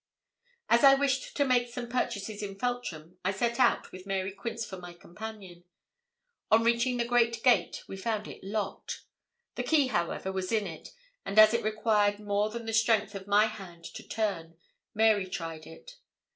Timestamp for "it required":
11.53-12.17